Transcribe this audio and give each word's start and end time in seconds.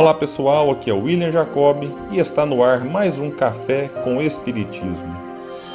Olá 0.00 0.14
pessoal, 0.14 0.70
aqui 0.70 0.88
é 0.88 0.94
o 0.94 1.02
William 1.02 1.30
Jacob 1.30 1.82
e 2.10 2.18
está 2.18 2.46
no 2.46 2.64
ar 2.64 2.86
mais 2.86 3.18
um 3.18 3.30
Café 3.30 3.90
com 4.02 4.18
Espiritismo. 4.22 5.14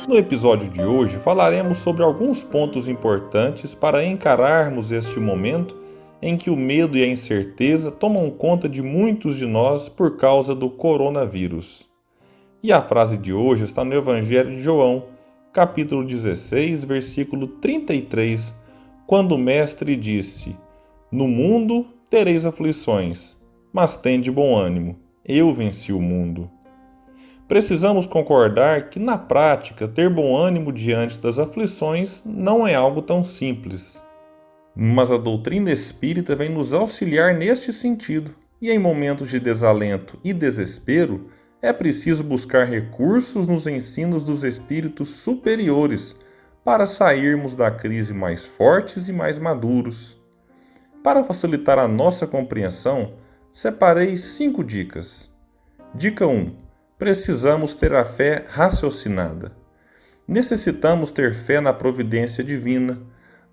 No 0.07 0.17
episódio 0.17 0.67
de 0.67 0.81
hoje 0.81 1.19
falaremos 1.19 1.77
sobre 1.77 2.01
alguns 2.01 2.41
pontos 2.41 2.89
importantes 2.89 3.75
para 3.75 4.03
encararmos 4.03 4.91
este 4.91 5.19
momento 5.19 5.79
em 6.19 6.35
que 6.35 6.49
o 6.49 6.57
medo 6.57 6.97
e 6.97 7.03
a 7.03 7.07
incerteza 7.07 7.91
tomam 7.91 8.31
conta 8.31 8.67
de 8.67 8.81
muitos 8.81 9.37
de 9.37 9.45
nós 9.45 9.89
por 9.89 10.17
causa 10.17 10.55
do 10.55 10.71
coronavírus. 10.71 11.87
E 12.63 12.73
a 12.73 12.81
frase 12.81 13.17
de 13.17 13.31
hoje 13.31 13.63
está 13.65 13.83
no 13.83 13.93
Evangelho 13.93 14.55
de 14.55 14.59
João, 14.59 15.03
capítulo 15.53 16.03
16, 16.03 16.83
versículo 16.83 17.45
33, 17.45 18.55
quando 19.05 19.35
o 19.35 19.37
Mestre 19.37 19.95
disse: 19.95 20.55
No 21.11 21.27
mundo 21.27 21.85
tereis 22.09 22.43
aflições 22.43 23.34
mas 23.75 23.97
tem 23.97 24.21
de 24.21 24.31
bom 24.31 24.55
ânimo. 24.55 24.95
Eu 25.25 25.53
venci 25.53 25.91
o 25.91 25.99
mundo. 25.99 26.49
Precisamos 27.45 28.05
concordar 28.05 28.87
que, 28.87 28.97
na 28.97 29.17
prática, 29.17 29.85
ter 29.85 30.09
bom 30.09 30.33
ânimo 30.33 30.71
diante 30.71 31.19
das 31.19 31.37
aflições 31.37 32.23
não 32.25 32.65
é 32.65 32.73
algo 32.73 33.01
tão 33.01 33.21
simples. 33.21 34.01
Mas 34.73 35.11
a 35.11 35.17
doutrina 35.17 35.73
espírita 35.73 36.37
vem 36.37 36.47
nos 36.47 36.71
auxiliar 36.71 37.33
neste 37.33 37.73
sentido, 37.73 38.33
e 38.61 38.71
em 38.71 38.79
momentos 38.79 39.29
de 39.29 39.41
desalento 39.41 40.17
e 40.23 40.31
desespero, 40.31 41.29
é 41.61 41.73
preciso 41.73 42.23
buscar 42.23 42.65
recursos 42.65 43.45
nos 43.45 43.67
ensinos 43.67 44.23
dos 44.23 44.45
espíritos 44.45 45.09
superiores 45.09 46.15
para 46.63 46.85
sairmos 46.85 47.57
da 47.57 47.69
crise 47.69 48.13
mais 48.13 48.45
fortes 48.45 49.09
e 49.09 49.11
mais 49.11 49.37
maduros. 49.37 50.17
Para 51.03 51.25
facilitar 51.25 51.77
a 51.77 51.89
nossa 51.89 52.25
compreensão, 52.25 53.11
separei 53.55 54.17
cinco 54.17 54.61
dicas. 54.65 55.31
Dica 55.93 56.27
1. 56.27 56.57
Precisamos 56.99 57.73
ter 57.73 57.93
a 57.93 58.03
fé 58.03 58.43
raciocinada. 58.49 59.53
Necessitamos 60.27 61.09
ter 61.09 61.33
fé 61.33 61.61
na 61.61 61.71
providência 61.71 62.43
divina, 62.43 63.01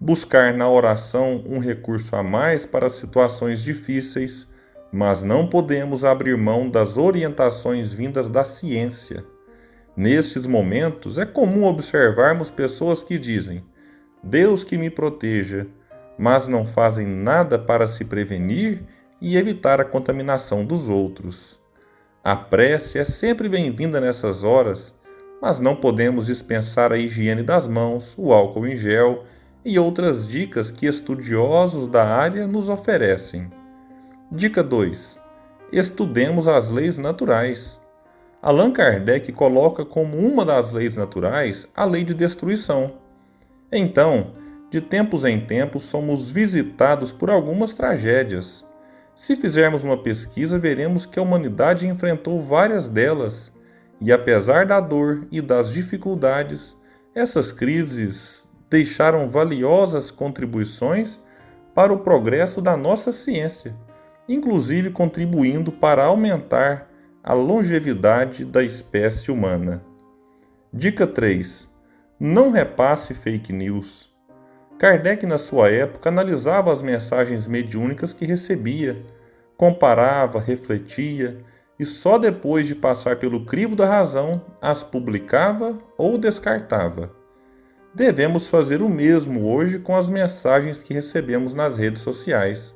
buscar 0.01 0.55
na 0.55 0.69
oração 0.69 1.45
um 1.47 1.61
recurso 1.61 2.17
a 2.17 2.23
mais 2.25 2.67
para 2.67 2.89
situações 2.89 3.63
difíceis, 3.63 4.49
mas 4.91 5.23
não 5.23 5.47
podemos 5.47 6.05
abrir 6.05 6.37
mão 6.37 6.69
das 6.69 6.97
orientações 6.97 7.93
vindas 7.93 8.29
da 8.29 8.43
ciência. 8.43 9.25
Nestes 9.97 10.47
momentos, 10.47 11.17
é 11.17 11.25
comum 11.25 11.63
observarmos 11.63 12.51
pessoas 12.51 13.05
que 13.05 13.21
dizem: 13.21 13.65
Deus 14.21 14.65
que 14.65 14.77
me 14.77 14.91
proteja, 14.91 15.69
mas 16.19 16.49
não 16.49 16.67
fazem 16.67 17.07
nada 17.07 17.57
para 17.57 17.87
se 17.87 18.05
prevenir 18.05 18.83
e 19.23 19.37
evitar 19.37 19.81
a 19.81 19.85
contaminação 19.85 20.65
dos 20.65 20.89
outros. 20.89 21.57
A 22.25 22.35
prece 22.35 22.99
é 22.99 23.05
sempre 23.05 23.49
bem-vinda 23.49 24.01
nessas 24.01 24.43
horas, 24.43 24.93
mas 25.41 25.61
não 25.61 25.77
podemos 25.77 26.27
dispensar 26.27 26.91
a 26.91 26.99
higiene 26.99 27.45
das 27.45 27.69
mãos, 27.69 28.17
o 28.19 28.33
álcool 28.33 28.67
em 28.67 28.75
gel 28.75 29.23
e 29.65 29.79
outras 29.79 30.27
dicas 30.27 30.73
que 30.73 30.87
estudiosos 30.87 31.87
da 31.87 32.05
área 32.05 32.49
nos 32.49 32.69
oferecem. 32.69 33.49
Dica 34.31 34.61
2. 34.61 35.21
Estudemos 35.71 36.49
as 36.49 36.69
leis 36.69 36.99
naturais. 36.99 37.81
Allan 38.43 38.73
Kardec 38.73 39.31
coloca 39.31 39.85
como 39.85 40.19
uma 40.19 40.45
das 40.45 40.73
leis 40.73 40.97
naturais 40.97 41.69
a 41.77 41.85
lei 41.85 42.03
de 42.03 42.13
destruição. 42.13 42.95
Então, 43.71 44.33
de 44.69 44.81
tempos 44.81 45.25
em 45.25 45.39
tempos 45.39 45.85
somos 45.85 46.29
visitados 46.29 47.13
por 47.13 47.31
algumas 47.31 47.73
tragédias 47.73 48.65
se 49.15 49.37
fizermos 49.37 49.85
uma 49.85 49.97
pesquisa, 49.97 50.59
veremos 50.59 51.07
que 51.07 51.19
a 51.19 51.23
humanidade 51.23 51.87
enfrentou 51.87 52.41
várias 52.41 52.89
delas, 52.89 53.53
e 54.01 54.11
apesar 54.11 54.67
da 54.67 54.81
dor 54.81 55.27
e 55.31 55.41
das 55.41 55.73
dificuldades, 55.73 56.77
essas 57.15 57.53
crises 57.53 58.49
deixaram 58.69 59.29
valiosas 59.29 60.11
contribuições 60.11 61.21
para 61.75 61.93
o 61.93 61.99
progresso 61.99 62.61
da 62.61 62.77
nossa 62.77 63.13
ciência, 63.13 63.77
inclusive 64.29 64.91
contribuindo 64.91 65.71
para 65.71 66.05
aumentar 66.05 66.91
a 67.23 67.33
longevidade 67.33 68.45
da 68.45 68.65
espécie 68.65 69.31
humana. 69.31 69.83
Dica 70.73 71.07
3. 71.07 71.71
Não 72.19 72.51
repasse 72.51 73.15
fake 73.15 73.53
news. 73.53 74.12
Kardec, 74.83 75.25
na 75.27 75.39
sua 75.39 75.71
época, 75.71 76.09
analisava 76.09 76.73
as 76.73 76.83
mensagens 76.83 77.47
mediúnicas 77.47 78.13
que 78.13 78.27
recebia, 78.27 79.01
comparava, 79.57 80.41
refletia 80.41 81.39
e 81.79 81.87
só 81.87 82.19
depois 82.19 82.67
de 82.67 82.75
passar 82.75 83.15
pelo 83.15 83.47
crivo 83.47 83.77
da 83.77 83.87
razão 83.87 84.43
as 84.61 84.83
publicava 84.83 85.79
ou 85.97 86.19
descartava. 86.19 87.13
Devemos 87.95 88.49
fazer 88.49 88.83
o 88.83 88.89
mesmo 88.89 89.49
hoje 89.49 89.79
com 89.79 89.97
as 89.97 90.09
mensagens 90.09 90.83
que 90.83 90.93
recebemos 90.93 91.55
nas 91.55 91.79
redes 91.79 92.03
sociais. 92.03 92.75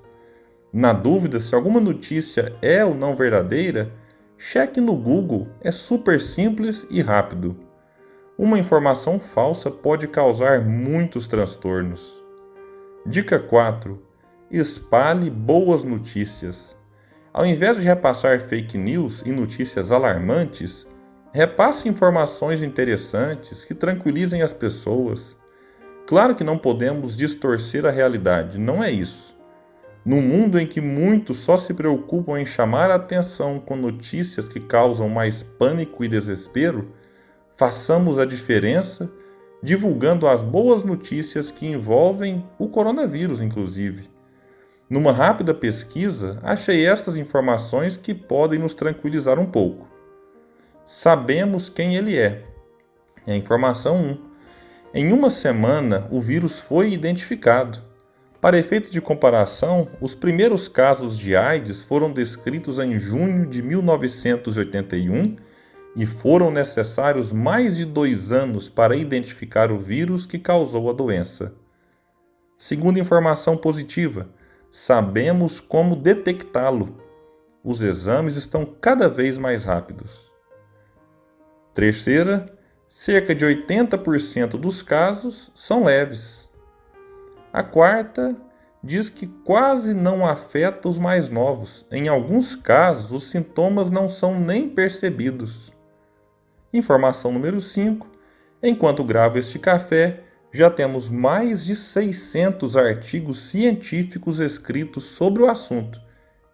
Na 0.72 0.92
dúvida 0.92 1.40
se 1.40 1.56
alguma 1.56 1.80
notícia 1.80 2.54
é 2.62 2.84
ou 2.84 2.94
não 2.94 3.16
verdadeira, 3.16 3.90
cheque 4.38 4.80
no 4.80 4.94
Google, 4.94 5.48
é 5.60 5.72
super 5.72 6.20
simples 6.20 6.86
e 6.88 7.02
rápido 7.02 7.65
uma 8.38 8.58
informação 8.58 9.18
falsa 9.18 9.70
pode 9.70 10.06
causar 10.06 10.60
muitos 10.60 11.26
transtornos. 11.26 12.22
Dica 13.06 13.38
4. 13.38 14.02
Espalhe 14.50 15.30
boas 15.30 15.84
notícias. 15.84 16.76
Ao 17.32 17.46
invés 17.46 17.78
de 17.78 17.82
repassar 17.82 18.40
fake 18.40 18.76
news 18.76 19.22
e 19.24 19.30
notícias 19.32 19.90
alarmantes, 19.90 20.86
repasse 21.32 21.88
informações 21.88 22.60
interessantes 22.60 23.64
que 23.64 23.74
tranquilizem 23.74 24.42
as 24.42 24.52
pessoas. 24.52 25.36
Claro 26.06 26.34
que 26.34 26.44
não 26.44 26.58
podemos 26.58 27.16
distorcer 27.16 27.86
a 27.86 27.90
realidade, 27.90 28.58
não 28.58 28.84
é 28.84 28.90
isso. 28.90 29.34
Num 30.04 30.20
mundo 30.20 30.58
em 30.58 30.66
que 30.66 30.80
muitos 30.80 31.38
só 31.38 31.56
se 31.56 31.72
preocupam 31.72 32.38
em 32.38 32.46
chamar 32.46 32.90
a 32.90 32.96
atenção 32.96 33.58
com 33.58 33.76
notícias 33.76 34.46
que 34.46 34.60
causam 34.60 35.08
mais 35.08 35.42
pânico 35.42 36.04
e 36.04 36.08
desespero, 36.08 36.92
façamos 37.56 38.18
a 38.18 38.24
diferença 38.24 39.10
divulgando 39.62 40.28
as 40.28 40.42
boas 40.42 40.84
notícias 40.84 41.50
que 41.50 41.66
envolvem 41.66 42.46
o 42.58 42.68
coronavírus, 42.68 43.40
inclusive. 43.40 44.08
Numa 44.88 45.10
rápida 45.10 45.52
pesquisa, 45.52 46.38
achei 46.42 46.86
estas 46.86 47.16
informações 47.16 47.96
que 47.96 48.14
podem 48.14 48.58
nos 48.58 48.74
tranquilizar 48.74 49.40
um 49.40 49.46
pouco. 49.46 49.88
Sabemos 50.84 51.68
quem 51.68 51.96
ele 51.96 52.16
é. 52.16 52.44
É 53.26 53.32
a 53.32 53.36
informação 53.36 53.96
1. 53.96 54.18
Em 54.94 55.12
uma 55.12 55.30
semana, 55.30 56.06
o 56.12 56.20
vírus 56.20 56.60
foi 56.60 56.92
identificado. 56.92 57.80
Para 58.40 58.58
efeito 58.58 58.92
de 58.92 59.00
comparação, 59.00 59.88
os 60.00 60.14
primeiros 60.14 60.68
casos 60.68 61.18
de 61.18 61.34
AIDS 61.34 61.82
foram 61.82 62.12
descritos 62.12 62.78
em 62.78 62.96
junho 63.00 63.46
de 63.46 63.60
1981 63.62 65.36
e 65.96 66.04
foram 66.04 66.50
necessários 66.50 67.32
mais 67.32 67.74
de 67.74 67.86
dois 67.86 68.30
anos 68.30 68.68
para 68.68 68.94
identificar 68.94 69.72
o 69.72 69.78
vírus 69.78 70.26
que 70.26 70.38
causou 70.38 70.90
a 70.90 70.92
doença. 70.92 71.54
Segunda 72.58 73.00
informação 73.00 73.56
positiva, 73.56 74.28
sabemos 74.70 75.58
como 75.58 75.96
detectá-lo. 75.96 77.00
Os 77.64 77.80
exames 77.80 78.36
estão 78.36 78.66
cada 78.66 79.08
vez 79.08 79.38
mais 79.38 79.64
rápidos. 79.64 80.30
Terceira, 81.72 82.46
cerca 82.86 83.34
de 83.34 83.44
80% 83.46 84.50
dos 84.58 84.82
casos 84.82 85.50
são 85.54 85.84
leves. 85.84 86.46
A 87.52 87.62
quarta 87.62 88.36
diz 88.84 89.08
que 89.08 89.26
quase 89.26 89.94
não 89.94 90.26
afeta 90.26 90.88
os 90.88 90.98
mais 90.98 91.30
novos. 91.30 91.86
Em 91.90 92.06
alguns 92.06 92.54
casos, 92.54 93.12
os 93.12 93.30
sintomas 93.30 93.90
não 93.90 94.08
são 94.08 94.38
nem 94.38 94.68
percebidos. 94.68 95.75
Informação 96.72 97.32
número 97.32 97.60
5. 97.60 98.06
Enquanto 98.62 99.04
gravo 99.04 99.38
este 99.38 99.58
café, 99.58 100.24
já 100.52 100.70
temos 100.70 101.08
mais 101.08 101.64
de 101.64 101.76
600 101.76 102.76
artigos 102.76 103.40
científicos 103.50 104.40
escritos 104.40 105.04
sobre 105.04 105.42
o 105.42 105.50
assunto, 105.50 106.00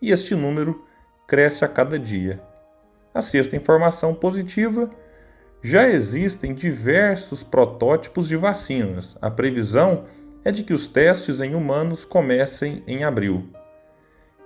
e 0.01 0.11
este 0.11 0.35
número 0.35 0.85
cresce 1.27 1.65
a 1.65 1.69
cada 1.69 1.99
dia. 1.99 2.43
A 3.15 3.21
sexta 3.21 3.57
informação 3.57 4.15
positiva: 4.15 4.91
já 5.63 5.89
existem 5.89 6.55
diversos 6.55 7.43
protótipos 7.43 8.29
de 8.29 8.37
vacinas. 8.37 9.17
A 9.21 9.31
previsão 9.31 10.05
é 10.45 10.51
de 10.51 10.65
que 10.65 10.73
os 10.73 10.89
testes 10.89 11.41
em 11.41 11.55
humanos 11.55 12.05
comecem 12.05 12.83
em 12.87 13.05
abril. 13.05 13.49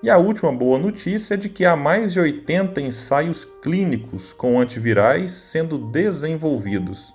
E 0.02 0.10
a 0.10 0.18
última 0.18 0.52
boa 0.52 0.78
notícia 0.78 1.34
é 1.34 1.36
de 1.36 1.48
que 1.48 1.64
há 1.64 1.74
mais 1.74 2.12
de 2.12 2.20
80 2.20 2.80
ensaios 2.80 3.44
clínicos 3.44 4.32
com 4.32 4.60
antivirais 4.60 5.30
sendo 5.30 5.78
desenvolvidos. 5.78 7.14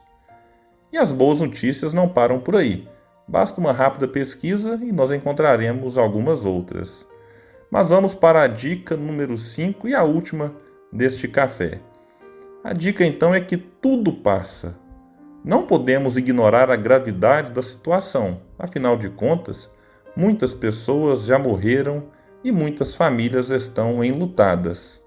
E 0.92 0.98
as 0.98 1.12
boas 1.12 1.40
notícias 1.40 1.94
não 1.94 2.10
param 2.10 2.40
por 2.40 2.56
aí. 2.56 2.88
Basta 3.28 3.62
uma 3.62 3.72
rápida 3.72 4.08
pesquisa 4.08 4.80
e 4.82 4.92
nós 4.92 5.12
encontraremos 5.12 5.98
algumas 5.98 6.44
outras. 6.44 7.08
Mas 7.70 7.90
vamos 7.90 8.14
para 8.14 8.42
a 8.42 8.48
dica 8.48 8.98
número 8.98 9.38
5 9.38 9.88
e 9.88 9.96
a 9.96 10.04
última 10.04 10.54
deste 10.92 11.28
café. 11.28 11.80
A 12.64 12.74
dica 12.74 13.06
então 13.06 13.34
é 13.34 13.40
que 13.40 13.58
tudo 13.58 14.12
passa. 14.12 14.76
Não 15.46 15.66
podemos 15.66 16.18
ignorar 16.18 16.70
a 16.70 16.76
gravidade 16.76 17.52
da 17.52 17.64
situação, 17.64 18.42
afinal 18.60 18.98
de 18.98 19.10
contas, 19.10 19.72
muitas 20.16 20.54
pessoas 20.54 21.24
já 21.24 21.40
morreram 21.40 22.04
e 22.44 22.52
muitas 22.52 22.96
famílias 22.96 23.50
estão 23.50 24.04
enlutadas. 24.04 25.02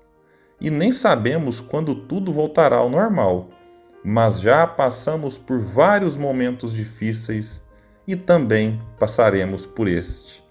E 0.60 0.70
nem 0.70 0.92
sabemos 0.92 1.60
quando 1.60 1.94
tudo 1.94 2.32
voltará 2.32 2.76
ao 2.76 2.88
normal, 2.88 3.50
mas 4.04 4.40
já 4.40 4.66
passamos 4.66 5.36
por 5.38 5.58
vários 5.58 6.16
momentos 6.16 6.72
difíceis 6.72 7.62
e 8.06 8.14
também 8.14 8.81
passaremos 8.98 9.66
por 9.66 9.88
este. 9.88 10.44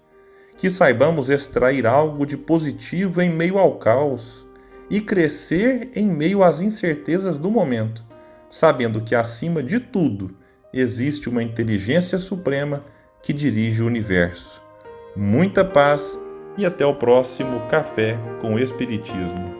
Que 0.56 0.70
saibamos 0.70 1.30
extrair 1.30 1.86
algo 1.86 2.26
de 2.26 2.36
positivo 2.36 3.20
em 3.20 3.30
meio 3.30 3.58
ao 3.58 3.78
caos 3.78 4.46
e 4.90 5.00
crescer 5.00 5.90
em 5.94 6.06
meio 6.06 6.42
às 6.42 6.60
incertezas 6.60 7.38
do 7.38 7.50
momento, 7.50 8.04
sabendo 8.50 9.00
que 9.00 9.14
acima 9.14 9.62
de 9.62 9.80
tudo 9.80 10.36
existe 10.72 11.28
uma 11.28 11.42
inteligência 11.42 12.18
suprema 12.18 12.84
que 13.22 13.32
dirige 13.32 13.82
o 13.82 13.86
universo. 13.86 14.62
Muita 15.16 15.64
paz 15.64 16.18
e 16.56 16.64
até 16.64 16.84
o 16.84 16.94
próximo 16.94 17.60
Café 17.68 18.18
com 18.40 18.58
Espiritismo. 18.58 19.53